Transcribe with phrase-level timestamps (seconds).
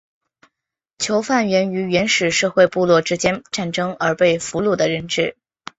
[0.97, 5.37] 囚犯源于原始社会部落之间战争而被俘虏的人质。